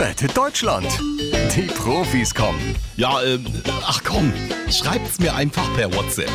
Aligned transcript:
Rettet 0.00 0.34
Deutschland. 0.34 0.86
Die 1.54 1.66
Profis 1.66 2.34
kommen. 2.34 2.74
Ja, 2.96 3.22
ähm, 3.22 3.44
ach 3.84 4.02
komm, 4.02 4.32
schreibt's 4.70 5.18
mir 5.18 5.34
einfach 5.34 5.70
per 5.74 5.92
WhatsApp. 5.94 6.30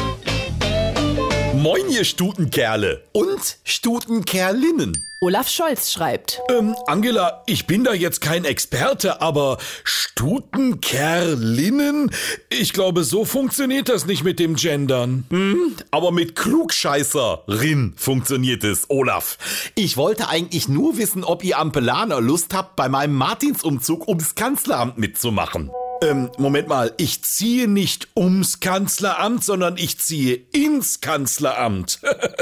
Moin, 1.56 1.90
ihr 1.90 2.04
Stutenkerle 2.04 3.02
und 3.12 3.58
Stutenkerlinnen. 3.64 5.04
Olaf 5.26 5.50
Scholz 5.50 5.92
schreibt. 5.92 6.40
Ähm, 6.52 6.76
Angela, 6.86 7.42
ich 7.48 7.66
bin 7.66 7.84
da 7.84 7.96
jetzt 7.96 8.22
kein 8.22 8.46
Experte, 8.46 9.24
aber 9.24 9.58
Stutenkerlinnen? 9.84 12.12
Ich 12.52 12.74
glaube, 12.74 13.04
so 13.04 13.26
funktioniert 13.26 13.90
das 13.90 14.06
nicht 14.06 14.24
mit 14.24 14.38
dem 14.38 14.56
Gendern. 14.56 15.26
Hm? 15.32 15.78
Aber 15.90 16.12
mit 16.12 16.36
Klugscheißerin 16.36 17.96
funktioniert 17.98 18.64
es, 18.64 18.88
Olaf. 18.88 19.40
Ich 19.74 19.98
wollte 19.98 20.30
eigentlich 20.30 20.68
nur 20.68 21.00
wissen, 21.00 21.24
ob 21.24 21.44
ihr 21.44 21.58
Ampelaner 21.58 22.22
Lust 22.22 22.54
habt, 22.54 22.76
bei 22.76 22.88
meinem 22.88 23.16
Martinsumzug 23.16 24.08
ums 24.08 24.36
Kanzleramt 24.36 25.00
mitzumachen. 25.00 25.72
Ähm, 26.02 26.30
Moment 26.38 26.68
mal, 26.68 26.94
ich 26.98 27.24
ziehe 27.24 27.68
nicht 27.68 28.10
ums 28.16 28.60
Kanzleramt, 28.60 29.44
sondern 29.44 29.78
ich 29.78 30.00
ziehe 30.00 30.36
ins 30.52 31.02
Kanzleramt. 31.02 32.00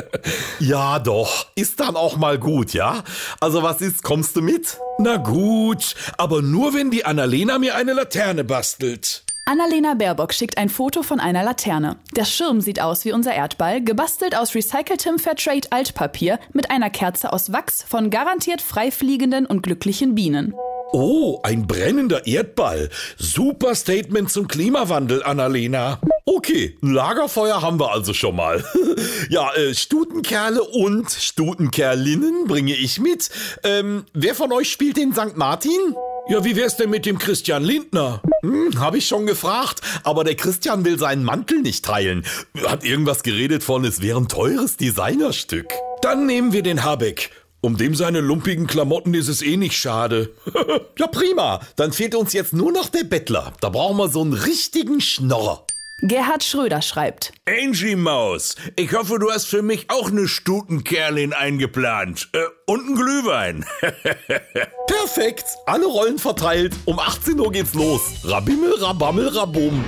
ja, 0.59 0.99
doch, 0.99 1.47
ist 1.55 1.79
dann 1.79 1.95
auch 1.95 2.17
mal 2.17 2.39
gut, 2.39 2.73
ja? 2.73 3.03
Also 3.39 3.63
was 3.63 3.81
ist, 3.81 4.03
kommst 4.03 4.35
du 4.35 4.41
mit? 4.41 4.77
Na 4.99 5.17
gut, 5.17 5.95
aber 6.17 6.41
nur 6.41 6.73
wenn 6.73 6.91
die 6.91 7.05
Annalena 7.05 7.59
mir 7.59 7.75
eine 7.75 7.93
Laterne 7.93 8.43
bastelt. 8.43 9.23
Annalena 9.45 9.93
Baerbock 9.93 10.33
schickt 10.33 10.57
ein 10.57 10.69
Foto 10.69 11.03
von 11.03 11.19
einer 11.19 11.43
Laterne. 11.43 11.97
Der 12.15 12.23
Schirm 12.23 12.61
sieht 12.61 12.79
aus 12.79 13.03
wie 13.03 13.11
unser 13.11 13.33
Erdball, 13.33 13.83
gebastelt 13.83 14.37
aus 14.37 14.55
recyceltem 14.55 15.19
Fairtrade 15.19 15.67
Altpapier 15.69 16.39
mit 16.53 16.71
einer 16.71 16.89
Kerze 16.89 17.33
aus 17.33 17.51
Wachs 17.51 17.83
von 17.83 18.09
garantiert 18.09 18.61
freifliegenden 18.61 19.45
und 19.45 19.61
glücklichen 19.61 20.15
Bienen. 20.15 20.53
Oh, 20.95 21.39
ein 21.41 21.65
brennender 21.65 22.27
Erdball. 22.27 22.87
Super 23.17 23.73
Statement 23.73 24.29
zum 24.29 24.47
Klimawandel, 24.47 25.23
Annalena. 25.23 25.99
Okay, 26.23 26.77
Lagerfeuer 26.81 27.63
haben 27.63 27.79
wir 27.79 27.91
also 27.91 28.13
schon 28.13 28.35
mal. 28.35 28.63
ja, 29.29 29.51
äh, 29.55 29.73
Stutenkerle 29.73 30.61
und 30.61 31.09
Stutenkerlinnen 31.09 32.45
bringe 32.45 32.75
ich 32.75 32.99
mit. 32.99 33.31
Ähm, 33.63 34.05
wer 34.13 34.35
von 34.35 34.51
euch 34.53 34.71
spielt 34.71 34.97
den 34.97 35.13
St. 35.13 35.35
Martin? 35.35 35.95
Ja, 36.29 36.45
wie 36.45 36.55
wär's 36.55 36.77
denn 36.77 36.91
mit 36.91 37.07
dem 37.07 37.17
Christian 37.17 37.63
Lindner? 37.63 38.21
Hm, 38.43 38.79
hab 38.79 38.93
ich 38.93 39.07
schon 39.07 39.25
gefragt, 39.25 39.81
aber 40.03 40.23
der 40.23 40.35
Christian 40.35 40.85
will 40.85 40.99
seinen 40.99 41.23
Mantel 41.23 41.61
nicht 41.61 41.85
teilen. 41.85 42.23
Hat 42.67 42.85
irgendwas 42.85 43.23
geredet 43.23 43.63
von, 43.63 43.83
es 43.83 43.99
wäre 44.03 44.19
ein 44.19 44.27
teures 44.27 44.77
Designerstück. 44.77 45.73
Dann 46.03 46.27
nehmen 46.27 46.53
wir 46.53 46.61
den 46.61 46.83
Habeck. 46.83 47.31
Um 47.65 47.77
dem 47.77 47.95
seine 47.95 48.19
lumpigen 48.19 48.67
Klamotten 48.67 49.13
ist 49.13 49.29
es 49.29 49.41
eh 49.41 49.55
nicht 49.55 49.77
schade. 49.77 50.33
ja, 50.99 51.07
prima. 51.07 51.61
Dann 51.77 51.93
fehlt 51.93 52.13
uns 52.13 52.33
jetzt 52.33 52.51
nur 52.51 52.73
noch 52.73 52.89
der 52.89 53.05
Bettler. 53.05 53.53
Da 53.61 53.69
brauchen 53.69 53.95
wir 53.95 54.09
so 54.09 54.21
einen 54.21 54.33
richtigen 54.33 54.99
Schnorrer. 54.99 55.65
Gerhard 56.01 56.43
Schröder 56.43 56.81
schreibt. 56.81 57.31
Angie 57.47 57.95
Maus, 57.95 58.57
ich 58.75 58.93
hoffe, 58.93 59.17
du 59.17 59.31
hast 59.31 59.45
für 59.45 59.61
mich 59.61 59.85
auch 59.89 60.11
eine 60.11 60.27
Stutenkerlin 60.27 61.31
eingeplant. 61.31 62.27
Äh, 62.33 62.39
und 62.65 62.81
einen 62.81 62.95
Glühwein. 62.95 63.65
Perfekt. 64.87 65.45
Alle 65.65 65.85
Rollen 65.85 66.19
verteilt. 66.19 66.73
Um 66.83 66.99
18 66.99 67.39
Uhr 67.39 67.49
geht's 67.53 67.75
los. 67.75 68.01
Rabimmel, 68.25 68.73
rabammel, 68.81 69.29
rabum. 69.29 69.85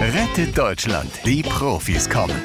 Rettet 0.00 0.56
Deutschland. 0.56 1.10
Die 1.26 1.42
Profis 1.42 2.08
kommen. 2.08 2.40